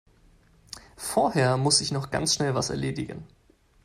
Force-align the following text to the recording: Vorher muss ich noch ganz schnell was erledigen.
Vorher 0.97 1.57
muss 1.57 1.79
ich 1.79 1.91
noch 1.91 2.09
ganz 2.09 2.33
schnell 2.33 2.55
was 2.55 2.71
erledigen. 2.71 3.27